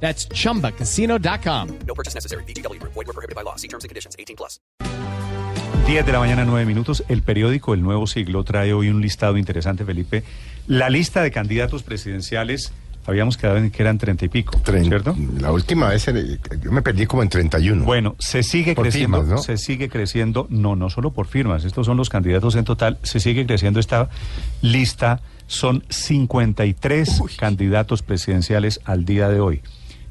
That's 0.00 0.28
chumbacasino.com. 0.28 1.68
No 1.86 1.94
purchase 1.94 2.14
necessary. 2.14 2.44
BGW. 2.44 2.78
Void 2.82 2.94
were 3.06 3.12
prohibited 3.12 3.34
by 3.34 3.42
law. 3.42 3.56
See 3.56 3.68
terms 3.68 3.84
and 3.84 3.88
conditions. 3.90 4.14
18 4.18 4.36
plus. 4.36 4.60
10 5.86 6.04
de 6.04 6.12
la 6.12 6.18
mañana, 6.18 6.44
9 6.44 6.66
minutos. 6.66 7.04
El 7.08 7.22
periódico 7.22 7.72
El 7.72 7.82
Nuevo 7.82 8.06
Siglo 8.06 8.42
trae 8.44 8.72
hoy 8.72 8.88
un 8.88 9.00
listado 9.00 9.36
interesante, 9.36 9.84
Felipe. 9.84 10.24
La 10.66 10.90
lista 10.90 11.22
de 11.22 11.30
candidatos 11.30 11.84
presidenciales, 11.84 12.72
habíamos 13.06 13.36
quedado 13.36 13.58
en 13.58 13.70
que 13.70 13.82
eran 13.84 13.96
30 13.96 14.24
y 14.24 14.28
pico, 14.28 14.58
Tren- 14.64 14.88
¿cierto? 14.88 15.14
La 15.38 15.52
última 15.52 15.90
vez 15.90 16.04
yo 16.60 16.72
me 16.72 16.82
perdí 16.82 17.06
como 17.06 17.22
en 17.22 17.28
31. 17.28 17.84
Bueno, 17.84 18.16
se 18.18 18.42
sigue 18.42 18.74
Por 18.74 18.86
creciendo, 18.86 19.18
firmas, 19.18 19.36
¿no? 19.36 19.42
se 19.42 19.56
sigue 19.58 19.88
creciendo, 19.88 20.48
no, 20.50 20.74
no 20.74 20.90
solo 20.90 21.12
por 21.12 21.28
firmas, 21.28 21.64
estos 21.64 21.86
son 21.86 21.96
los 21.96 22.08
candidatos 22.10 22.56
en 22.56 22.64
total, 22.64 22.98
se 23.04 23.20
sigue 23.20 23.46
creciendo 23.46 23.78
esta 23.78 24.08
lista, 24.62 25.20
son 25.46 25.84
53 25.88 27.22
candidatos 27.38 28.02
presidenciales 28.02 28.80
al 28.84 29.04
día 29.04 29.28
de 29.28 29.38
hoy. 29.38 29.62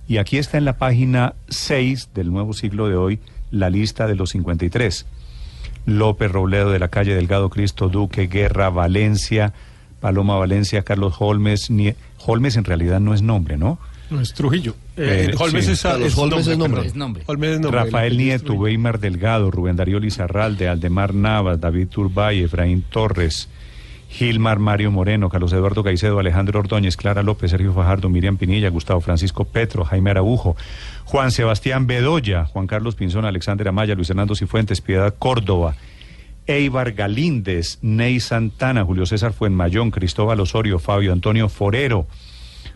Y 0.08 0.18
aquí 0.18 0.38
está 0.38 0.58
en 0.58 0.66
la 0.66 0.78
página 0.78 1.34
6 1.50 2.10
del 2.14 2.32
nuevo 2.32 2.54
siglo 2.54 2.88
de 2.88 2.96
hoy 2.96 3.20
la 3.52 3.70
lista 3.70 4.08
de 4.08 4.16
los 4.16 4.32
53. 4.32 5.06
López 5.86 6.32
Robledo 6.32 6.72
de 6.72 6.80
la 6.80 6.88
calle 6.90 7.16
Delgado 7.16 7.50
Cristo 7.50 7.90
Duque, 7.90 8.28
Guerra, 8.28 8.70
Valencia, 8.70 9.54
Paloma 10.00 10.38
Valencia, 10.38 10.84
Carlos 10.84 11.16
Holmes. 11.20 11.70
Nie- 11.72 11.96
Holmes 12.26 12.56
en 12.58 12.64
realidad 12.66 13.00
no 13.00 13.14
es 13.14 13.22
nombre, 13.22 13.58
¿no? 13.58 13.80
No, 14.10 14.22
es 14.22 14.34
Trujillo. 14.34 14.76
Eh, 14.98 15.30
Eh, 15.32 15.36
Holmes 15.38 15.66
sí. 15.66 15.72
es, 15.72 15.82
Carlos 15.82 16.08
es 16.10 16.18
Holmes 16.18 16.48
es 16.48 16.58
nombre. 16.58 16.70
perdón. 16.82 16.86
Es 16.88 16.96
nombre. 16.96 17.24
Holmes 17.26 17.50
es 17.52 17.60
nombre. 17.60 17.82
Rafael 17.84 18.14
El- 18.14 18.20
el 18.20 18.26
Nieto. 18.26 18.54
Weimar 18.54 19.00
Delgado, 19.00 19.50
Rubén 19.50 19.76
Darío 19.76 20.00
Lizarralde, 20.00 20.68
Aldemar 20.68 21.14
Navas, 21.16 21.60
David 21.60 21.88
Turbay, 21.88 22.44
Efraín 22.44 22.84
Torres, 22.90 23.50
Gilmar 24.10 24.60
Mario 24.60 24.92
Moreno, 24.92 25.30
Carlos 25.30 25.52
Eduardo 25.54 25.84
Caicedo, 25.84 26.20
Alejandro 26.20 26.60
Ordóñez, 26.60 26.96
Clara 26.96 27.24
López, 27.24 27.52
Sergio 27.52 27.74
Fajardo, 27.74 28.10
Miriam 28.10 28.38
Pinilla, 28.38 28.70
Gustavo 28.70 29.02
Francisco 29.02 29.46
Petro, 29.46 29.84
Jaime 29.84 30.12
Araújo, 30.12 30.56
Juan 31.06 31.32
Sebastián 31.32 31.88
Bedoya, 31.88 32.46
Juan 32.46 32.68
Carlos 32.68 32.96
Pinzón, 32.96 33.26
Alexander 33.26 33.68
Amaya, 33.68 33.96
Luis 33.96 34.10
Hernando 34.10 34.36
Cifuentes, 34.36 34.82
Piedad 34.82 35.14
Córdoba, 35.18 35.76
Eibar 36.48 36.94
Galíndez, 36.94 37.80
Ney 37.82 38.20
Santana, 38.20 38.84
Julio 38.86 39.06
César 39.06 39.34
Fuenmayón, 39.34 39.92
Cristóbal 39.92 40.40
Osorio, 40.40 40.80
Fabio 40.80 41.12
Antonio 41.12 41.50
Forero, 41.50 42.08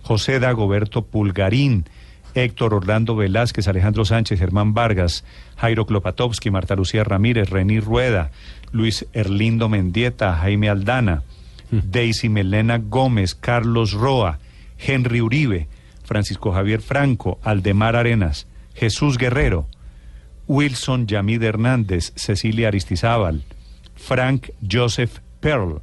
José 0.02 0.40
Dagoberto 0.40 1.04
Pulgarín, 1.04 1.86
Héctor 2.36 2.74
Orlando 2.74 3.16
Velázquez, 3.16 3.68
Alejandro 3.68 4.06
Sánchez, 4.06 4.40
Germán 4.40 4.74
Vargas, 4.74 5.24
Jairo 5.58 5.86
Klopatowski, 5.86 6.52
Marta 6.52 6.76
Lucía 6.76 7.04
Ramírez, 7.04 7.50
Rení 7.50 7.80
Rueda, 7.80 8.32
Luis 8.72 9.06
Erlindo 9.14 9.70
Mendieta, 9.70 10.36
Jaime 10.36 10.70
Aldana, 10.70 11.24
Daisy 11.72 12.30
Melena 12.30 12.78
Gómez, 12.78 13.36
Carlos 13.36 13.94
Roa, 13.94 14.40
Henry 14.78 15.22
Uribe, 15.22 15.68
Francisco 16.04 16.52
Javier 16.52 16.82
Franco, 16.82 17.40
Aldemar 17.44 17.96
Arenas, 17.96 18.48
Jesús 18.74 19.18
Guerrero, 19.18 19.68
Wilson 20.48 21.06
Yamid 21.06 21.44
Hernández, 21.44 22.12
Cecilia 22.16 22.70
Aristizábal, 22.70 23.44
Frank 23.96 24.50
Joseph 24.62 25.20
Pearl, 25.40 25.82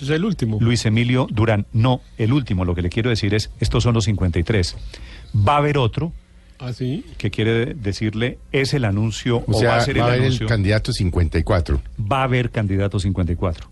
Es 0.00 0.10
el 0.10 0.24
último. 0.24 0.58
Luis 0.60 0.86
Emilio 0.86 1.26
Durán. 1.30 1.66
No, 1.72 2.00
el 2.16 2.32
último, 2.32 2.64
lo 2.64 2.74
que 2.74 2.82
le 2.82 2.88
quiero 2.88 3.10
decir 3.10 3.34
es, 3.34 3.50
estos 3.60 3.82
son 3.82 3.94
los 3.94 4.04
53. 4.04 4.76
Va 5.36 5.54
a 5.54 5.58
haber 5.58 5.78
otro 5.78 6.12
¿Ah, 6.58 6.72
sí? 6.72 7.04
que 7.18 7.30
quiere 7.30 7.74
decirle, 7.74 8.38
es 8.52 8.74
el 8.74 8.84
anuncio 8.84 9.38
o 9.38 9.44
o, 9.46 9.60
sea, 9.60 9.70
va 9.70 9.76
a 9.76 9.80
ser 9.80 9.96
el 9.96 10.02
haber 10.02 10.20
anuncio. 10.20 10.44
el 10.44 10.48
candidato 10.48 10.92
54. 10.92 11.80
va 12.00 12.20
a 12.20 12.24
haber 12.24 12.50
candidato 12.50 12.98
54. 12.98 13.68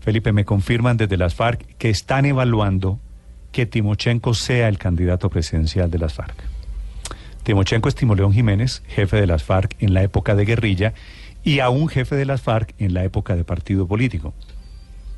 Felipe, 0.00 0.32
me 0.32 0.44
confirman 0.44 0.96
desde 0.96 1.16
las 1.16 1.34
FARC 1.34 1.76
que 1.76 1.90
están 1.90 2.24
evaluando 2.24 2.98
que 3.52 3.66
Timochenko 3.66 4.34
sea 4.34 4.68
el 4.68 4.78
candidato 4.78 5.28
presidencial 5.30 5.90
de 5.90 5.98
las 5.98 6.14
FARC. 6.14 6.34
Timochenko 7.44 7.88
es 7.88 7.94
Timo 7.94 8.14
León 8.14 8.32
Jiménez, 8.32 8.82
jefe 8.88 9.20
de 9.20 9.26
las 9.26 9.44
FARC 9.44 9.76
en 9.80 9.94
la 9.94 10.02
época 10.02 10.34
de 10.34 10.44
guerrilla 10.44 10.94
y 11.44 11.58
aún 11.58 11.88
jefe 11.88 12.16
de 12.16 12.24
las 12.24 12.40
FARC 12.40 12.74
en 12.78 12.94
la 12.94 13.04
época 13.04 13.36
de 13.36 13.44
partido 13.44 13.86
político. 13.86 14.32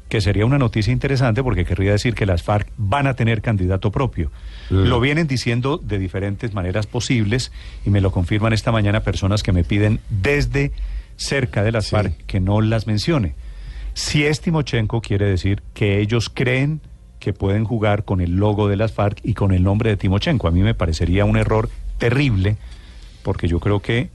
Que 0.09 0.21
sería 0.21 0.47
una 0.47 0.59
noticia 0.59 0.93
interesante 0.93 1.43
porque 1.43 1.65
querría 1.65 1.93
decir 1.93 2.15
que 2.15 2.27
las 2.27 2.43
FARC 2.43 2.69
van 2.77 3.07
a 3.07 3.15
tener 3.15 3.43
candidato 3.43 3.91
propio. 3.91 4.31
Mm. 4.71 4.85
Lo 4.85 5.01
vienen 5.01 5.27
diciendo 5.27 5.79
de 5.83 5.99
diferentes 5.99 6.55
maneras 6.55 6.87
posibles 6.87 7.53
y 7.85 7.91
me 7.91 8.01
lo 8.01 8.11
confirman 8.13 8.53
esta 8.53 8.71
mañana 8.71 9.01
personas 9.01 9.43
que 9.43 9.53
me 9.53 9.65
piden 9.65 10.01
desde 10.11 10.73
cerca 11.17 11.63
de 11.63 11.73
las 11.73 11.87
Sí. 11.87 11.91
FARC 11.93 12.27
que 12.27 12.41
no 12.41 12.61
las 12.61 12.87
mencione. 12.87 13.35
Si 13.95 14.25
es 14.25 14.41
Timochenko, 14.41 15.01
quiere 15.01 15.27
decir 15.27 15.63
que 15.73 16.01
ellos 16.01 16.29
creen 16.29 16.81
que 17.21 17.33
pueden 17.33 17.65
jugar 17.65 18.05
con 18.05 18.21
el 18.21 18.37
logo 18.37 18.69
de 18.69 18.77
las 18.77 18.93
FARC 18.93 19.21
y 19.23 19.35
con 19.35 19.53
el 19.53 19.63
nombre 19.63 19.91
de 19.91 19.97
Timochenko. 19.97 20.49
A 20.49 20.51
mí 20.51 20.61
me 20.61 20.75
parecería 20.75 21.25
un 21.25 21.37
error 21.37 21.71
terrible, 21.99 22.57
porque 23.23 23.49
yo 23.49 23.61
creo 23.61 23.81
que 23.81 24.11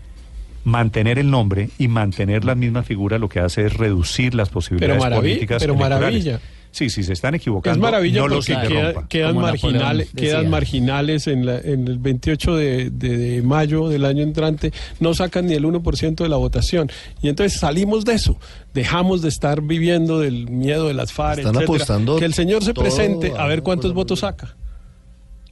mantener 0.63 1.19
el 1.19 1.29
nombre 1.31 1.69
y 1.77 1.87
mantener 1.87 2.45
las 2.45 2.57
mismas 2.57 2.85
figuras 2.85 3.19
lo 3.19 3.29
que 3.29 3.39
hace 3.39 3.65
es 3.65 3.73
reducir 3.73 4.35
las 4.35 4.49
posibilidades 4.49 5.01
maravi- 5.01 5.15
políticas 5.15 5.61
pero 5.61 5.73
electorales. 5.73 6.25
maravilla. 6.25 6.39
Sí, 6.71 6.91
sí, 6.91 7.01
se 7.03 7.13
están 7.13 7.33
equivocando. 7.33 7.79
Es 7.79 7.81
maravilla 7.81 8.19
no 8.21 8.27
los 8.27 8.45
porque 8.45 8.67
queda- 8.67 9.07
quedan, 9.09 9.35
marginales, 9.37 10.09
quedan 10.15 10.51
marginales 10.51 11.25
en, 11.25 11.43
la- 11.47 11.57
en 11.57 11.87
el 11.87 11.97
28 11.97 12.55
de, 12.55 12.91
de- 12.91 13.17
de 13.17 13.41
mayo 13.41 13.89
del 13.89 14.05
año 14.05 14.21
entrante, 14.21 14.71
no 14.99 15.15
sacan 15.15 15.47
ni 15.47 15.55
el 15.55 15.65
1% 15.65 16.23
de 16.23 16.29
la 16.29 16.35
votación. 16.37 16.91
Y 17.23 17.29
entonces 17.29 17.59
salimos 17.59 18.05
de 18.05 18.13
eso, 18.13 18.37
dejamos 18.75 19.23
de 19.23 19.29
estar 19.29 19.61
viviendo 19.63 20.19
del 20.19 20.47
miedo 20.51 20.87
de 20.87 20.93
las 20.93 21.11
FARC, 21.11 21.39
Están 21.39 21.55
etcétera. 21.55 21.75
apostando 21.75 22.17
que 22.17 22.25
el 22.25 22.35
señor 22.35 22.63
se 22.63 22.75
presente 22.75 23.33
a- 23.35 23.47
ver 23.47 23.63
cuántos 23.63 23.93
votos 23.95 24.19
saca. 24.19 24.55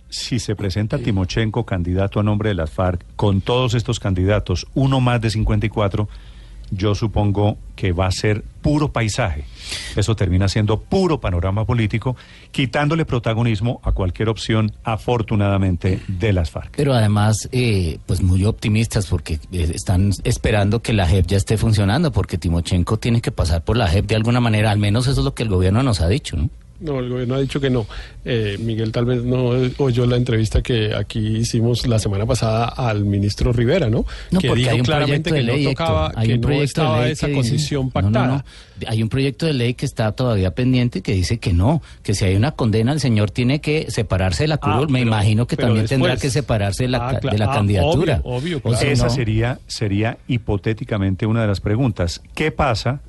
Si 0.10 0.40
se 0.40 0.56
presenta 0.56 0.98
Timochenko 0.98 1.66
candidato 1.66 2.20
a 2.20 2.24
nombre 2.24 2.50
de 2.50 2.56
las 2.56 2.72
FARC, 2.72 3.06
con 3.16 3.42
todos 3.42 3.74
estos 3.74 4.00
candidatos, 4.00 4.68
uno 4.74 5.02
más 5.02 5.20
de 5.20 5.30
54, 5.30 6.08
yo 6.72 6.96
supongo 6.96 7.58
que 7.76 7.92
va 7.92 8.08
a 8.08 8.12
ser 8.12 8.44
puro 8.62 8.92
paisaje. 8.92 9.46
Eso 9.96 10.16
termina 10.16 10.48
siendo 10.48 10.80
puro 10.80 11.20
panorama 11.20 11.66
político, 11.66 12.16
quitándole 12.52 13.06
protagonismo 13.06 13.80
a 13.84 13.92
cualquier 13.92 14.30
opción, 14.30 14.74
afortunadamente, 14.84 16.02
de 16.08 16.34
las 16.34 16.52
FARC. 16.52 16.76
Pero 16.76 16.94
además, 16.94 17.48
eh, 17.52 18.00
pues 18.06 18.22
muy 18.22 18.46
optimistas 18.46 19.08
porque 19.08 19.40
eh, 19.52 19.72
están 19.74 20.12
esperando 20.24 20.82
que 20.82 20.94
la 20.94 21.08
JEP 21.08 21.28
ya 21.28 21.38
esté 21.38 21.58
funcionando, 21.58 22.12
porque 22.12 22.38
Timochenko 22.38 22.98
tiene 22.98 23.22
que 23.22 23.32
pasar 23.32 23.64
por 23.64 23.78
la 23.78 23.88
JEP 23.88 24.08
de 24.08 24.16
alguna 24.16 24.40
manera, 24.40 24.72
al 24.72 24.80
menos 24.80 25.08
eso 25.08 25.22
es 25.22 25.26
lo 25.26 25.34
que 25.34 25.44
el 25.44 25.50
gobierno 25.50 25.84
nos 25.84 26.02
ha 26.02 26.08
dicho, 26.08 26.36
¿no? 26.36 26.50
No, 26.80 27.00
el 27.00 27.10
gobierno 27.10 27.36
ha 27.36 27.40
dicho 27.40 27.60
que 27.60 27.70
no. 27.72 27.88
Eh, 28.24 28.58
Miguel 28.60 28.92
tal 28.92 29.06
vez 29.06 29.24
no 29.24 29.50
oyó 29.78 30.06
la 30.06 30.16
entrevista 30.16 30.62
que 30.62 30.94
aquí 30.94 31.20
hicimos 31.38 31.88
la 31.88 31.98
semana 31.98 32.26
pasada 32.26 32.66
al 32.66 33.04
ministro 33.04 33.52
Rivera, 33.52 33.90
¿no? 33.90 34.06
No, 34.32 34.40
que 34.40 34.48
porque 34.48 34.60
dijo 34.62 34.72
hay 34.74 34.80
un 34.82 34.86
claramente 34.86 35.30
proyecto 35.30 35.34
de 35.34 35.52
que 35.54 35.58
ley, 35.58 35.64
no 35.66 35.70
tocaba, 35.72 36.12
hay 36.16 36.28
que 36.28 36.34
un 36.36 36.42
no 36.42 36.48
proyecto 36.48 36.82
de 36.82 36.86
estaba 36.88 37.02
ley 37.04 37.12
esa 37.14 37.26
que 37.28 37.34
dice- 37.34 37.50
concesión 37.50 37.86
No, 37.86 37.92
pactada. 37.92 38.28
no, 38.28 38.34
no. 38.38 38.44
Hay 38.88 39.02
un 39.02 39.10
proyecto 39.10 39.48
de 39.48 39.54
ley 39.54 39.74
que 39.74 39.88
está 39.88 40.12
todavía 40.12 40.52
pendiente 40.52 41.02
que 41.02 41.14
dice 41.14 41.40
que 41.40 41.52
no, 41.52 41.82
que 42.04 42.14
si 42.14 42.26
hay 42.26 42.36
una 42.36 42.52
condena 42.52 42.92
el 42.94 43.00
señor 43.00 43.32
tiene 43.32 43.60
que 43.60 43.90
separarse 43.90 44.44
de 44.44 44.50
la 44.50 44.58
curul. 44.58 44.84
Ah, 44.84 44.92
Me 44.92 45.00
pero- 45.00 45.08
imagino 45.08 45.48
que 45.48 45.58
también 45.58 45.88
tendrá 45.88 46.16
que 46.18 46.30
separarse 46.30 46.84
de 46.84 46.90
la, 46.90 47.10
Ah, 47.10 47.20
de 47.20 47.38
la 47.40 47.46
ah, 47.46 47.54
candidatura. 47.56 48.22
obvio, 48.24 48.38
obvio, 48.38 48.58
O 48.58 48.70
claro. 48.70 48.88
Esa 48.88 49.06
no- 49.06 49.10
sería, 49.10 49.60
sería 49.66 50.18
hipotéticamente 50.28 51.26
una 51.26 51.42
de 51.42 51.48
las 51.48 51.60
preguntas. 51.60 52.22
¿Qué 52.36 52.52
pasa 52.52 53.00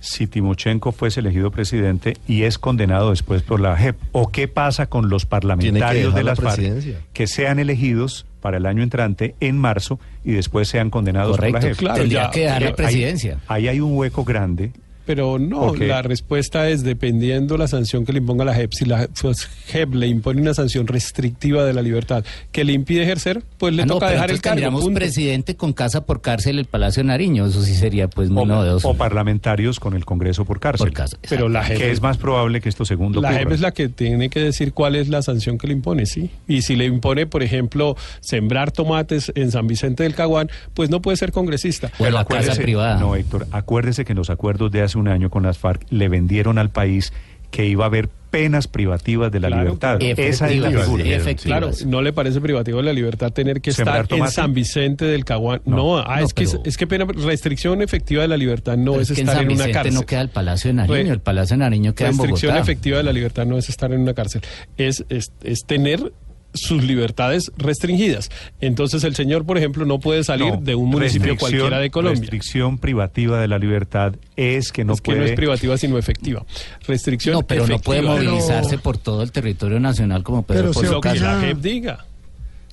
si 0.00 0.26
Timochenko 0.26 0.92
fuese 0.92 1.20
elegido 1.20 1.50
presidente 1.50 2.16
y 2.26 2.42
es 2.42 2.58
condenado 2.58 3.10
después 3.10 3.42
por 3.42 3.60
la 3.60 3.76
JEP? 3.76 3.96
¿O 4.12 4.30
qué 4.30 4.48
pasa 4.48 4.86
con 4.86 5.08
los 5.08 5.26
parlamentarios 5.26 6.14
de 6.14 6.22
la 6.22 6.30
las 6.30 6.40
FARC 6.40 6.56
presidencia. 6.56 7.00
que 7.12 7.26
sean 7.26 7.58
elegidos 7.58 8.26
para 8.40 8.58
el 8.58 8.66
año 8.66 8.82
entrante 8.82 9.34
en 9.40 9.58
marso 9.58 9.98
y 10.24 10.32
después 10.32 10.68
sean 10.68 10.90
condenados 10.90 11.36
por 11.36 11.50
la 11.50 11.60
JEP? 11.60 11.76
Claro, 11.76 11.98
tendría 11.98 12.24
ya, 12.24 12.30
que 12.30 12.40
dejar 12.40 12.62
la 12.62 12.74
presidencia. 12.74 13.38
Ahí 13.48 13.68
hay 13.68 13.80
un 13.80 13.96
hueco 13.96 14.24
grande 14.24 14.72
Pero 15.08 15.38
no, 15.38 15.74
la 15.74 16.02
respuesta 16.02 16.68
es 16.68 16.82
dependiendo 16.82 17.56
la 17.56 17.66
sanción 17.66 18.04
que 18.04 18.12
le 18.12 18.18
imponga 18.18 18.44
la 18.44 18.52
JEP. 18.52 18.72
Si 18.74 18.84
la 18.84 19.08
pues, 19.22 19.48
JEP 19.68 19.94
le 19.94 20.06
impone 20.06 20.42
una 20.42 20.52
sanción 20.52 20.86
restrictiva 20.86 21.64
de 21.64 21.72
la 21.72 21.80
libertad 21.80 22.22
que 22.52 22.62
le 22.62 22.74
impide 22.74 23.04
ejercer, 23.04 23.42
pues 23.56 23.72
le 23.72 23.84
Ah, 23.84 23.86
toca 23.86 24.00
pero 24.06 24.12
dejar 24.12 24.30
el 24.30 24.40
cargo. 24.42 24.54
tendríamos 24.56 24.82
punto. 24.84 24.98
presidente 24.98 25.56
con 25.56 25.72
casa 25.72 26.04
por 26.04 26.20
cárcel 26.20 26.58
el 26.58 26.66
Palacio 26.66 27.02
de 27.02 27.06
Nariño. 27.06 27.46
Eso 27.46 27.62
sí 27.62 27.74
sería 27.74 28.08
pues 28.08 28.28
muy 28.28 28.42
O, 28.42 28.46
novedoso. 28.46 28.86
o 28.86 28.94
parlamentarios 28.98 29.80
con 29.80 29.94
el 29.94 30.04
Congreso 30.04 30.44
por 30.44 30.60
cárcel. 30.60 30.88
por 30.88 30.94
casa. 30.94 31.16
Pero 31.26 31.48
la 31.48 31.64
JEP 31.64 31.78
Que 31.78 31.90
es 31.90 32.02
más 32.02 32.18
probable 32.18 32.60
que 32.60 32.68
esto 32.68 32.84
segundo 32.84 33.22
La 33.22 33.28
ocurra. 33.30 33.40
JEP 33.44 33.52
es 33.52 33.60
la 33.60 33.70
que 33.72 33.88
tiene 33.88 34.28
que 34.28 34.40
decir 34.40 34.74
cuál 34.74 34.94
es 34.94 35.08
la 35.08 35.22
sanción 35.22 35.56
que 35.56 35.68
le 35.68 35.72
impone, 35.72 36.04
sí. 36.04 36.28
Y 36.46 36.60
si 36.60 36.76
le 36.76 36.84
impone, 36.84 37.26
por 37.26 37.42
ejemplo, 37.42 37.96
sembrar 38.20 38.72
tomates 38.72 39.32
en 39.34 39.50
San 39.52 39.66
Vicente 39.66 40.02
del 40.02 40.14
Caguán, 40.14 40.50
pues 40.74 40.90
no 40.90 41.00
puede 41.00 41.16
ser 41.16 41.32
congresista. 41.32 41.90
O 41.98 42.04
en 42.04 42.12
la 42.12 42.26
casa 42.26 42.54
privada. 42.54 42.98
No, 43.00 43.16
Héctor, 43.16 43.46
acuérdese 43.52 44.04
que 44.04 44.12
en 44.12 44.18
los 44.18 44.28
acuerdos 44.28 44.70
de 44.70 44.82
hace 44.82 44.97
un 44.98 45.08
año 45.08 45.30
con 45.30 45.42
las 45.44 45.58
FARC 45.58 45.84
le 45.90 46.08
vendieron 46.08 46.58
al 46.58 46.70
país 46.70 47.12
que 47.50 47.64
iba 47.66 47.84
a 47.84 47.86
haber 47.86 48.08
penas 48.30 48.68
privativas 48.68 49.32
de 49.32 49.40
la 49.40 49.48
Claro. 49.48 49.62
libertad. 49.62 49.96
Esa 50.02 50.50
es 50.50 50.58
la 50.60 50.70
figura. 50.70 51.04
Claro, 51.42 51.70
no 51.86 52.02
le 52.02 52.12
parece 52.12 52.42
privativo 52.42 52.76
de 52.76 52.84
la 52.84 52.92
libertad 52.92 53.32
tener 53.32 53.62
que 53.62 53.72
¿Sembrar 53.72 54.02
estar 54.02 54.18
en? 54.18 54.28
San 54.30 54.52
Vicente 54.52 55.06
del 55.06 55.24
Caguán. 55.24 55.62
No, 55.64 55.76
No, 55.76 55.98
ah, 55.98 56.18
no, 56.20 56.26
es, 56.26 56.34
que, 56.34 56.46
es 56.62 56.76
que 56.76 56.86
pena, 56.86 57.06
restricción 57.06 57.80
efectiva 57.80 58.20
de 58.20 58.28
la 58.28 58.36
libertad 58.36 58.76
no 58.76 58.92
Pero 58.92 59.02
es, 59.02 59.10
es 59.10 59.14
que 59.16 59.22
en 59.22 59.28
estar 59.28 59.36
San 59.42 59.46
en 59.46 59.52
una 59.56 59.64
Vicente 59.64 59.72
cárcel. 59.72 59.94
no 59.94 60.02
queda 60.06 60.20
el 60.20 60.28
Palacio 60.28 60.68
de 60.68 60.74
Nariño. 60.74 61.12
El 61.14 61.20
Palacio 61.20 61.54
de 61.54 61.58
Nariño 61.60 61.94
queda 61.94 62.08
en 62.08 62.18
restricción 62.18 62.50
Bogotá. 62.52 62.62
efectiva 62.62 62.96
de 62.98 63.02
la 63.04 63.12
libertad 63.14 63.46
no 63.46 63.56
es 63.56 63.70
estar 63.70 63.92
en 63.94 64.00
una 64.02 64.12
cárcel, 64.12 64.42
es, 64.76 65.06
es, 65.08 65.32
es 65.42 65.64
tener 65.64 66.12
sus 66.58 66.84
libertades 66.84 67.52
restringidas. 67.56 68.30
Entonces 68.60 69.04
el 69.04 69.14
señor, 69.14 69.44
por 69.44 69.58
ejemplo, 69.58 69.84
no 69.84 69.98
puede 69.98 70.24
salir 70.24 70.54
No, 70.54 70.60
de 70.60 70.74
un 70.74 70.90
municipio 70.90 71.36
cualquiera 71.36 71.78
de 71.78 71.90
Colombia. 71.90 72.20
Restricción 72.20 72.78
privativa 72.78 73.40
de 73.40 73.48
la 73.48 73.58
libertad 73.58 74.14
es 74.36 74.72
que 74.72 74.84
no 74.84 74.94
es 74.94 75.00
que 75.00 75.12
puede... 75.12 75.20
no 75.20 75.26
es 75.26 75.32
privativa 75.32 75.76
sino 75.78 75.98
efectiva. 75.98 76.44
Restricción 76.86 77.34
No, 77.34 77.42
pero 77.42 77.66
no 77.66 77.78
puede 77.78 78.02
movilizarse 78.02 78.78
por 78.78 78.98
todo 78.98 79.22
el 79.22 79.32
territorio 79.32 79.80
nacional 79.80 80.22
como 80.22 80.42
Pedro 80.42 80.70
Pero 80.70 80.72
por 80.72 80.84
Lo 80.84 81.00
que 81.00 81.14
la 81.18 81.40
JEP 81.40 81.58
diga. 81.58 82.04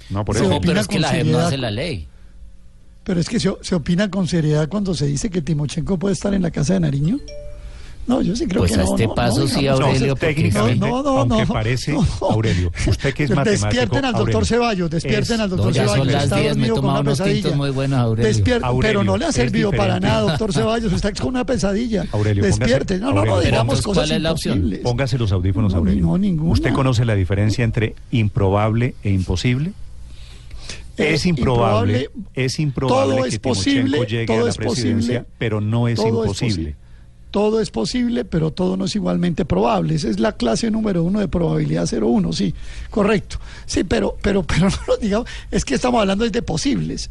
No, 0.09 0.23
por 0.25 0.35
eso. 0.35 0.47
No, 0.47 0.61
pero 0.61 0.79
es 0.79 0.87
que 0.87 0.99
la 0.99 1.09
JEP 1.09 1.27
no 1.27 1.39
hace 1.39 1.57
la 1.57 1.71
ley. 1.71 2.07
Pero 3.03 3.19
es 3.19 3.29
que 3.29 3.39
se, 3.39 3.51
se 3.61 3.75
opina 3.75 4.09
con 4.09 4.27
seriedad 4.27 4.67
cuando 4.67 4.95
se 4.95 5.05
dice 5.05 5.29
que 5.29 5.41
Timochenko 5.41 5.97
puede 5.97 6.13
estar 6.13 6.33
en 6.33 6.41
la 6.41 6.51
casa 6.51 6.73
de 6.73 6.79
Nariño. 6.79 7.19
No, 8.07 8.21
yo 8.21 8.35
sí 8.35 8.45
creo 8.45 8.61
Pues 8.61 8.73
que 8.73 8.79
a 8.79 8.83
no. 8.83 8.91
este 8.91 9.07
no, 9.07 9.15
paso 9.15 9.39
no, 9.41 9.47
sí, 9.47 9.65
Aurelio, 9.67 10.15
técnicamente, 10.15 10.77
No, 10.87 11.01
no, 11.01 11.09
aunque 11.21 11.45
no, 11.47 11.53
parece, 11.53 11.91
no. 11.93 12.05
Aurelio, 12.21 12.71
usted 12.87 13.13
que 13.15 13.23
es 13.23 13.29
matemático... 13.31 13.65
Despierten 13.67 14.05
al 14.05 14.11
doctor 14.13 14.27
Aurelio, 14.35 14.45
Ceballos, 14.45 14.89
despierten 14.91 15.33
es- 15.35 15.39
al 15.39 15.49
doctor 15.49 15.65
No, 15.65 15.71
ya 15.71 15.85
son 15.87 15.93
Ceballos. 15.95 16.13
las 16.13 16.23
está 16.25 16.35
10, 16.35 16.45
me 16.45 16.65
he 16.65 16.67
dormido 16.69 16.75
con 16.81 16.89
una 16.91 17.03
pesadilla. 17.03 17.55
muy 17.55 17.69
buenos, 17.71 17.99
Aurelio. 17.99 18.27
Despierta, 18.27 18.67
Aurelio, 18.67 18.99
pero 18.99 19.03
no 19.03 19.17
le 19.17 19.25
ha 19.25 19.31
servido 19.31 19.71
para 19.71 19.99
nada, 19.99 20.21
doctor 20.21 20.53
Ceballos. 20.53 20.93
Está 20.93 21.11
con 21.13 21.27
una 21.29 21.45
pesadilla. 21.45 22.05
Aurelio, 22.11 22.43
póngase- 22.43 22.59
Despierte. 22.59 22.99
No, 22.99 23.11
no, 23.11 23.25
no, 23.25 23.39
digamos 23.39 23.81
cosas 23.81 24.03
¿cuál 24.07 24.11
es 24.17 24.21
la 24.21 24.31
opción? 24.33 24.71
Póngase 24.83 25.17
los 25.17 25.31
audífonos, 25.31 25.73
No, 25.73 25.79
Aurelio. 25.79 26.05
no, 26.05 26.17
ninguna. 26.19 26.51
¿Usted 26.51 26.73
conoce 26.73 27.05
la 27.05 27.15
diferencia 27.15 27.63
entre 27.63 27.95
improbable 28.11 28.93
e 29.03 29.09
imposible? 29.09 29.71
Eh, 30.97 31.15
Es 31.15 31.25
improbable, 31.25 32.03
improbable, 32.03 32.09
es 32.35 32.59
improbable 32.59 33.13
todo 33.15 33.23
que 33.23 33.29
es 33.29 33.41
Timochenko 33.41 33.49
posible, 33.49 34.05
llegue 34.07 34.25
todo 34.27 34.41
a 34.41 34.43
la 34.43 34.49
es 34.51 34.57
presidencia, 34.57 35.19
posible, 35.21 35.35
pero 35.39 35.59
no 35.59 35.87
es 35.87 35.99
imposible. 35.99 36.75
Todo 37.35 37.59
es 37.59 37.69
posible, 37.69 38.23
pero 38.23 38.51
todo 38.51 38.77
no 38.77 38.85
es 38.85 38.95
igualmente 38.95 39.43
probable. 39.43 39.95
Esa 39.95 40.07
es 40.07 40.21
la 40.21 40.31
clase 40.31 40.71
número 40.71 41.03
uno 41.03 41.19
de 41.19 41.27
probabilidad 41.27 41.83
0,1, 41.83 42.31
sí, 42.31 42.55
correcto. 42.89 43.39
Sí, 43.65 43.83
pero, 43.83 44.15
pero, 44.21 44.43
pero 44.47 44.69
no 44.69 44.77
lo 44.87 44.95
digamos, 44.95 45.27
es 45.51 45.65
que 45.65 45.75
estamos 45.75 45.99
hablando 45.99 46.29
de 46.29 46.41
posibles. 46.41 47.09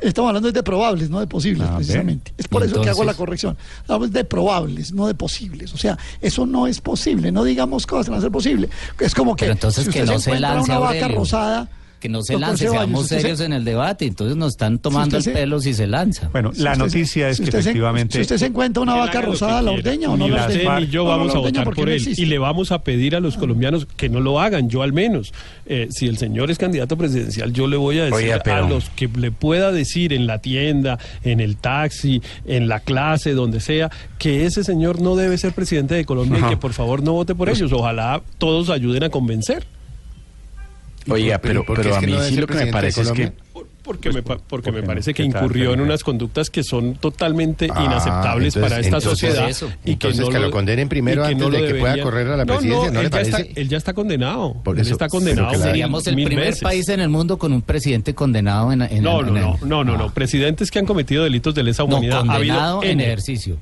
Estamos 0.00 0.28
hablando 0.28 0.52
de 0.52 0.62
probables, 0.62 1.10
no 1.10 1.18
de 1.18 1.26
posibles, 1.26 1.66
Ah, 1.68 1.74
precisamente. 1.74 2.32
Es 2.38 2.46
por 2.46 2.62
eso 2.62 2.80
que 2.82 2.88
hago 2.88 3.02
la 3.02 3.14
corrección. 3.14 3.58
Hablamos 3.88 4.12
de 4.12 4.24
probables, 4.24 4.92
no 4.92 5.08
de 5.08 5.14
posibles. 5.16 5.74
O 5.74 5.76
sea, 5.76 5.98
eso 6.20 6.46
no 6.46 6.68
es 6.68 6.80
posible. 6.80 7.32
No 7.32 7.42
digamos 7.42 7.84
cosas 7.84 8.06
que 8.06 8.10
no 8.10 8.12
van 8.12 8.20
a 8.20 8.22
ser 8.22 8.30
posibles. 8.30 8.70
Es 9.00 9.12
como 9.12 9.34
que. 9.34 9.46
Pero 9.46 9.54
entonces 9.54 9.86
si 9.86 9.90
que 9.90 10.02
usted 10.02 10.12
no 10.12 10.20
se 10.20 10.30
encuentra 10.30 10.54
lance, 10.54 10.70
una 10.70 10.78
vaca 10.78 11.08
rosada. 11.08 11.68
Que 12.04 12.10
no 12.10 12.20
se 12.22 12.38
lance, 12.38 12.64
Ceballos, 12.66 12.82
seamos 12.84 13.06
se- 13.08 13.18
serios 13.22 13.40
en 13.40 13.54
el 13.54 13.64
debate. 13.64 14.04
Entonces 14.04 14.36
nos 14.36 14.52
están 14.52 14.78
tomando 14.78 15.16
usted 15.16 15.30
el 15.30 15.36
se- 15.36 15.40
pelo 15.40 15.58
si 15.58 15.72
se 15.72 15.86
lanza. 15.86 16.28
Bueno, 16.32 16.52
Si 16.52 16.60
la 16.60 16.72
usted 16.72 16.84
noticia 16.84 17.30
es 17.30 17.38
si 17.38 17.44
que 17.44 17.48
usted 17.48 17.62
se- 17.62 17.70
efectivamente... 17.70 18.18
si 18.18 18.20
usted 18.20 18.36
se 18.36 18.44
encuentra 18.44 18.82
una 18.82 18.94
vaca 18.96 19.22
rosada, 19.22 19.62
la 19.62 19.70
ordeña 19.70 20.10
o 20.10 20.16
no 20.18 20.28
la 20.28 20.44
ordeña. 20.44 20.80
ni 20.80 20.88
yo 20.88 21.06
vamos 21.06 21.34
a 21.34 21.38
votar 21.38 21.64
por 21.72 21.88
él 21.88 22.02
y 22.14 22.26
le 22.26 22.36
vamos 22.38 22.72
a 22.72 22.80
pedir 22.84 23.16
a 23.16 23.20
los 23.20 23.38
colombianos 23.38 23.86
que 23.96 24.10
no 24.10 24.20
lo 24.20 24.38
hagan. 24.38 24.68
Yo 24.68 24.82
al 24.82 24.92
menos, 24.92 25.32
eh, 25.64 25.88
si 25.90 26.06
el 26.06 26.18
señor 26.18 26.50
es 26.50 26.58
candidato 26.58 26.98
presidencial, 26.98 27.54
yo 27.54 27.68
le 27.68 27.78
voy 27.78 28.00
a 28.00 28.04
decir 28.04 28.38
pero- 28.44 28.66
a 28.66 28.68
los 28.68 28.90
que 28.90 29.08
le 29.08 29.30
pueda 29.30 29.72
decir 29.72 30.12
en 30.12 30.26
la 30.26 30.40
tienda, 30.40 30.98
en 31.22 31.40
el 31.40 31.56
taxi, 31.56 32.20
en 32.44 32.68
la 32.68 32.80
clase, 32.80 33.32
donde 33.32 33.60
sea, 33.60 33.90
que 34.18 34.44
ese 34.44 34.62
señor 34.62 35.00
no 35.00 35.16
debe 35.16 35.38
ser 35.38 35.54
presidente 35.54 35.94
de 35.94 36.04
Colombia 36.04 36.40
y 36.44 36.48
que 36.50 36.58
por 36.58 36.74
favor 36.74 37.02
no 37.02 37.14
vote 37.14 37.34
por 37.34 37.48
ellos. 37.48 37.72
Ojalá 37.72 38.20
todos 38.36 38.68
ayuden 38.68 39.04
a 39.04 39.08
convencer. 39.08 39.64
Oiga, 41.08 41.38
pero, 41.38 41.64
pero 41.66 41.90
es 41.90 41.96
a 41.96 42.00
que 42.00 42.06
mí 42.06 42.12
no 42.12 42.22
sí 42.22 42.36
lo 42.36 42.46
que 42.46 42.54
me 42.54 42.66
parece 42.68 43.02
es 43.02 43.12
que... 43.12 43.32
Porque 43.84 44.10
me, 44.12 44.22
pa- 44.22 44.38
porque 44.38 44.72
me 44.72 44.78
porque 44.78 44.86
parece 44.86 45.10
no, 45.10 45.14
que 45.14 45.24
¿qué 45.24 45.28
tal, 45.30 45.42
incurrió 45.42 45.74
en 45.74 45.80
unas 45.82 46.02
conductas 46.02 46.48
que 46.48 46.64
son 46.64 46.94
totalmente 46.94 47.68
Ah, 47.70 47.84
inaceptables 47.84 48.56
entonces- 48.56 48.62
para 48.62 48.80
esta 48.80 48.96
entonces 48.96 49.10
sociedad. 49.10 49.50
eso. 49.50 49.70
y 49.84 49.90
Entonces 49.92 50.26
que 50.30 50.38
lo 50.38 50.50
condenen 50.50 50.88
primero 50.88 51.20
que 51.22 51.28
antes 51.32 51.50
de 51.50 51.58
que 51.58 51.74
pueda 51.74 51.92
debería- 51.92 52.02
correr 52.02 52.28
a 52.28 52.36
la 52.38 52.46
presidencia, 52.46 52.90
¿no 52.90 53.00
le 53.02 53.06
él 53.08 53.12
ya 53.12 53.20
está- 53.20 53.36
parece? 53.36 53.60
él 53.60 53.68
ya 53.68 53.76
está 53.76 53.92
condenado. 53.92 54.54
Por 54.64 54.76
él 54.76 54.80
eso, 54.80 54.92
está 54.92 55.04
pero 55.08 55.10
condenado. 55.10 55.50
que 55.50 55.58
Seríamos 55.58 56.06
el 56.06 56.14
primer 56.14 56.38
veces. 56.46 56.62
país 56.62 56.88
en 56.88 57.00
el 57.00 57.10
mundo 57.10 57.36
con 57.38 57.52
un 57.52 57.60
presidente 57.60 58.14
condenado 58.14 58.72
en, 58.72 58.80
en 58.80 59.02
No, 59.02 59.20
en 59.20 59.26
no, 59.26 59.32
no, 59.34 59.58
no, 59.62 59.84
no, 59.84 59.96
no. 59.98 60.04
Ah. 60.04 60.14
Presidentes 60.14 60.70
que 60.70 60.78
han 60.78 60.86
cometido 60.86 61.22
delitos 61.22 61.54
de 61.54 61.62
lesa 61.64 61.82
No, 61.82 61.88
humanidad. 61.98 62.24
ha 62.26 62.36
habido 62.36 62.54
condenado 62.54 62.82
en 62.84 62.90
N. 62.92 63.04
ejercicio. 63.04 63.58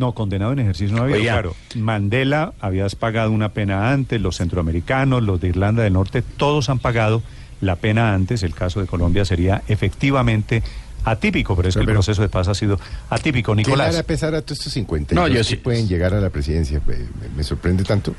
No, 0.00 0.12
condenado 0.14 0.52
en 0.52 0.60
ejercicio 0.60 0.96
no 0.96 1.02
había. 1.02 1.16
Oiga. 1.16 1.32
Claro, 1.34 1.56
Mandela 1.76 2.54
habías 2.58 2.94
pagado 2.94 3.30
una 3.32 3.50
pena 3.50 3.92
antes, 3.92 4.18
los 4.18 4.38
centroamericanos, 4.38 5.22
los 5.22 5.38
de 5.42 5.48
Irlanda 5.48 5.82
del 5.82 5.92
Norte, 5.92 6.22
todos 6.22 6.70
han 6.70 6.78
pagado 6.78 7.22
la 7.60 7.76
pena 7.76 8.14
antes. 8.14 8.42
El 8.42 8.54
caso 8.54 8.80
de 8.80 8.86
Colombia 8.86 9.26
sería 9.26 9.60
efectivamente 9.68 10.62
atípico, 11.04 11.54
pero 11.54 11.68
es 11.68 11.74
que 11.74 11.80
el 11.80 11.86
Pero- 11.86 11.96
proceso 11.98 12.22
de 12.22 12.30
paz 12.30 12.48
ha 12.48 12.54
sido 12.54 12.80
atípico. 13.10 13.52
¿Qué 13.52 13.56
Nicolás. 13.58 13.94
hará 13.94 14.02
pesar 14.06 14.34
a 14.34 14.40
todos 14.40 14.58
estos 14.60 14.72
50? 14.72 15.14
No, 15.14 15.28
yo 15.28 15.34
que 15.36 15.44
sí- 15.44 15.56
pueden 15.56 15.86
llegar 15.86 16.14
a 16.14 16.20
la 16.22 16.30
presidencia. 16.30 16.80
Pues, 16.80 16.98
me, 16.98 17.28
me 17.36 17.44
sorprende 17.44 17.84
tanto. 17.84 18.14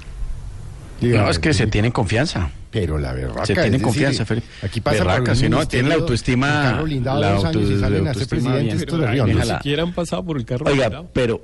No, 1.01 1.31
es 1.31 1.39
que 1.39 1.51
se 1.51 1.59
Felipe. 1.61 1.71
tienen 1.71 1.91
confianza. 1.91 2.51
Pero 2.69 2.99
la 2.99 3.11
verdad. 3.13 3.43
Se 3.45 3.55
tiene 3.55 3.81
confianza, 3.81 4.23
Felipe. 4.23 4.45
Aquí 4.61 4.81
pasa 4.81 4.99
Berraca, 5.03 5.33
si 5.33 5.49
no, 5.49 5.57
ministerio, 5.57 5.67
tiene 5.67 5.89
la 5.89 5.95
autoestima- 5.95 6.57
un 6.57 6.63
carro 6.71 6.83
blindado 6.83 7.19
la 7.21 7.31
dos 7.31 7.45
años 7.45 7.69
y 7.71 7.79
salen 7.79 8.07
a 8.07 8.13
ser 8.13 8.27
presidentes 8.27 8.87
ni 9.25 9.41
siquiera 9.41 9.81
han 9.81 9.93
pasado 9.93 10.23
por 10.23 10.37
el 10.37 10.45
carro. 10.45 10.65
Oiga, 10.67 10.87
blindado. 10.89 11.09
pero... 11.11 11.41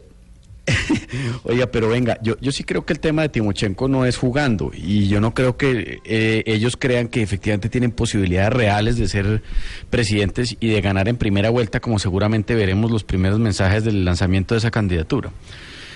Oiga, 1.43 1.67
pero 1.67 1.89
venga, 1.89 2.17
yo, 2.21 2.37
yo 2.41 2.51
sí 2.51 2.63
creo 2.63 2.85
que 2.85 2.93
el 2.93 2.99
tema 2.99 3.21
de 3.21 3.29
Timochenko 3.29 3.87
no 3.87 4.05
es 4.05 4.17
jugando 4.17 4.71
y 4.73 5.07
yo 5.07 5.21
no 5.21 5.33
creo 5.33 5.57
que 5.57 5.99
eh, 6.03 6.43
ellos 6.45 6.75
crean 6.77 7.07
que 7.07 7.21
efectivamente 7.21 7.69
tienen 7.69 7.91
posibilidades 7.91 8.53
reales 8.53 8.97
de 8.97 9.07
ser 9.07 9.41
presidentes 9.89 10.57
y 10.59 10.67
de 10.67 10.81
ganar 10.81 11.07
en 11.07 11.17
primera 11.17 11.49
vuelta 11.49 11.79
como 11.79 11.99
seguramente 11.99 12.55
veremos 12.55 12.91
los 12.91 13.03
primeros 13.03 13.39
mensajes 13.39 13.83
del 13.83 14.03
lanzamiento 14.03 14.55
de 14.55 14.59
esa 14.59 14.71
candidatura. 14.71 15.31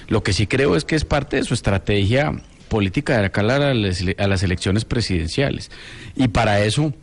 Lo 0.08 0.24
que 0.24 0.34
sí 0.34 0.48
creo 0.48 0.76
es 0.76 0.86
que 0.86 0.96
es 0.96 1.06
parte 1.06 1.38
de 1.38 1.44
su 1.44 1.54
estrategia 1.54 2.34
política 2.70 3.22
de 3.22 3.32
cara 3.32 3.72
a 3.72 3.74
las, 3.74 4.04
a 4.18 4.28
las 4.28 4.44
elecciones 4.44 4.86
presidenciales 4.86 5.72
y 6.16 6.30
para 6.30 6.62
eso 6.64 6.94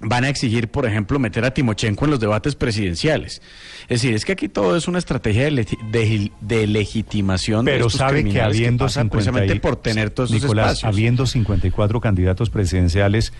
van 0.00 0.24
a 0.24 0.28
exigir, 0.28 0.68
por 0.68 0.84
ejemplo, 0.86 1.18
meter 1.18 1.44
a 1.44 1.52
Timochenko 1.52 2.04
en 2.04 2.10
los 2.10 2.20
debates 2.20 2.54
presidenciales. 2.54 3.40
Es 3.88 4.02
decir, 4.02 4.14
es 4.14 4.24
que 4.24 4.32
aquí 4.32 4.48
todo 4.48 4.76
es 4.76 4.88
una 4.88 4.98
estrategia 4.98 5.44
de, 5.44 5.52
legi- 5.52 5.78
de- 5.90 6.32
de 6.40 6.66
legitimación 6.66 7.64
de 7.64 7.72
Pero 7.72 7.86
estos 7.86 7.98
sabe 8.00 8.24
que 8.24 8.40
habiendo 8.42 8.84
pasa 8.84 9.00
50 9.02 9.10
precisamente 9.12 9.54
y- 9.54 9.58
por 9.60 9.76
tener 9.76 10.10
todos 10.10 10.30
esos 10.30 10.42
Nicolás, 10.42 10.72
espacios. 10.78 10.94
habiendo 10.94 11.26
54 11.26 12.00
candidatos 12.00 12.50
presidenciales, 12.50 13.32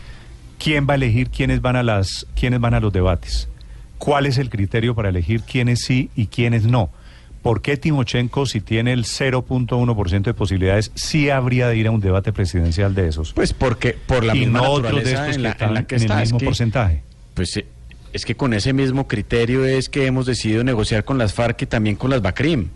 ¿quién 0.59 0.87
va 0.89 0.93
a 0.95 0.97
elegir 0.97 1.29
quiénes 1.31 1.61
van 1.61 1.77
a 1.77 1.83
las 1.83 2.27
quiénes 2.35 2.61
van 2.61 2.75
a 2.75 2.81
los 2.81 2.93
debates? 2.93 3.49
¿Cuál 3.99 4.27
es 4.27 4.39
el 4.39 4.51
criterio 4.51 4.95
para 4.95 5.09
elegir 5.11 5.43
quiénes 5.43 5.81
sí 5.85 6.11
y 6.17 6.27
quiénes 6.27 6.65
no? 6.65 6.91
¿Por 7.47 7.63
qué 7.63 7.77
Timochenko, 7.77 8.45
si 8.45 8.61
tiene 8.61 8.93
el 8.93 9.05
0.1% 9.05 10.23
de 10.23 10.35
posibilidades, 10.35 10.91
sí 10.97 11.31
habría 11.31 11.69
de 11.69 11.77
ir 11.77 11.87
a 11.87 11.93
un 11.93 12.01
debate 12.01 12.33
presidencial 12.33 12.93
de 12.93 13.07
esos? 13.07 13.33
Pues 13.35 13.53
porque 13.53 13.97
por 14.07 14.25
la 14.25 14.35
y 14.35 14.41
misma 14.41 14.59
no 14.63 14.71
otros 14.71 15.05
de 15.05 15.13
estos 15.13 15.27
en 15.29 15.33
que 15.35 15.39
la, 15.67 15.79
en 15.79 15.87
que 15.87 15.95
en 15.95 16.03
está. 16.03 16.15
el 16.17 16.23
Es 16.23 16.27
mismo 16.29 16.39
que, 16.41 16.45
porcentaje. 16.45 17.03
pues 17.35 17.57
eh, 17.57 17.67
es 18.13 18.25
que 18.25 18.35
con 18.35 18.53
ese 18.53 18.73
mismo 18.73 19.07
criterio 19.07 19.65
es 19.65 19.89
que 19.89 20.07
hemos 20.07 20.27
decidido 20.27 20.65
negociar 20.65 21.05
con 21.05 21.19
las 21.19 21.35
FARC 21.35 21.63
y 21.63 21.67
también 21.67 21.95
con 21.95 22.11
las 22.11 22.21
BACRIM. 22.21 22.69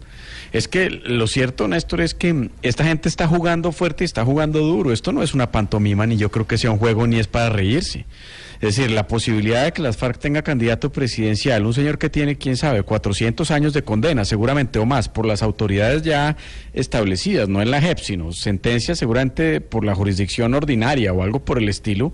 Es 0.52 0.66
que 0.66 0.90
lo 0.90 1.26
cierto, 1.26 1.68
Néstor, 1.68 2.00
es 2.00 2.14
que 2.14 2.50
esta 2.62 2.84
gente 2.84 3.08
está 3.08 3.28
jugando 3.28 3.70
fuerte 3.72 4.04
y 4.04 4.06
está 4.06 4.24
jugando 4.24 4.58
duro. 4.60 4.92
Esto 4.92 5.12
no 5.12 5.22
es 5.22 5.34
una 5.34 5.52
pantomima, 5.52 6.06
ni 6.06 6.16
yo 6.16 6.30
creo 6.30 6.46
que 6.46 6.58
sea 6.58 6.70
un 6.70 6.78
juego, 6.78 7.06
ni 7.06 7.18
es 7.18 7.28
para 7.28 7.50
reírse. 7.50 8.06
Es 8.60 8.76
decir, 8.76 8.90
la 8.90 9.06
posibilidad 9.06 9.64
de 9.64 9.72
que 9.72 9.80
las 9.80 9.96
FARC 9.96 10.18
tenga 10.18 10.42
candidato 10.42 10.92
presidencial, 10.92 11.64
un 11.64 11.72
señor 11.72 11.96
que 11.96 12.10
tiene, 12.10 12.36
quién 12.36 12.58
sabe, 12.58 12.82
400 12.82 13.50
años 13.52 13.72
de 13.72 13.82
condena, 13.82 14.26
seguramente 14.26 14.78
o 14.78 14.84
más, 14.84 15.08
por 15.08 15.24
las 15.24 15.42
autoridades 15.42 16.02
ya 16.02 16.36
establecidas, 16.74 17.48
no 17.48 17.62
en 17.62 17.70
la 17.70 17.80
JEP, 17.80 17.98
sino 18.00 18.32
sentencia 18.32 18.94
seguramente 18.94 19.62
por 19.62 19.82
la 19.86 19.94
jurisdicción 19.94 20.52
ordinaria 20.52 21.10
o 21.14 21.22
algo 21.22 21.42
por 21.42 21.56
el 21.56 21.70
estilo, 21.70 22.12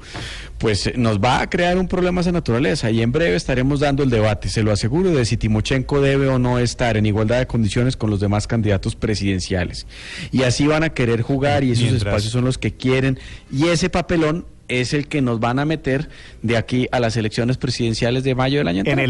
pues 0.59 0.87
eh, 0.87 0.95
nos 0.97 1.19
va 1.19 1.40
a 1.40 1.50
crear 1.50 1.78
un 1.78 1.88
problema 1.88 2.23
de 2.23 2.31
naturaleza 2.31 2.93
y 2.93 3.02
en 3.02 3.11
breve 3.11 3.35
estaremos 3.35 3.81
dando 3.81 4.05
el 4.05 4.11
debate, 4.11 4.49
se 4.49 4.62
lo 4.62 4.71
aseguro, 4.71 5.11
de 5.11 5.25
si 5.25 5.37
Timochenko 5.37 6.00
debe 6.00 6.28
o 6.28 6.38
no 6.38 6.61
estar 6.61 6.97
en 6.97 7.07
igualdad 7.07 7.40
de 7.40 7.49
condiciones 7.49 7.97
con 7.97 8.09
los 8.09 8.21
demás 8.21 8.25
demás 8.26 8.47
candidatos 8.47 8.95
presidenciales. 8.97 9.87
Y 10.33 10.42
así 10.42 10.66
van 10.66 10.83
a 10.85 10.90
querer 10.90 11.23
jugar 11.23 11.64
y 11.64 11.73
esos 11.73 11.85
Mientras- 11.85 12.02
espacios 12.09 12.33
son 12.33 12.45
los 12.45 12.59
que 12.59 12.73
quieren. 12.75 13.18
Y 13.52 13.68
ese 13.68 13.88
papelón 13.90 14.47
es 14.68 14.92
el 14.95 15.06
que 15.06 15.23
nos 15.23 15.38
van 15.38 15.61
a 15.61 15.64
meter 15.64 16.09
de 16.42 16.56
aquí 16.56 16.88
a 16.90 16.99
las 16.99 17.16
elecciones 17.16 17.56
presidenciales 17.56 18.25
de 18.25 18.35
mayo 18.35 18.59
del 18.59 18.66
año 18.66 18.80
En 18.80 18.87
entrante. 18.99 19.02
el 19.02 19.04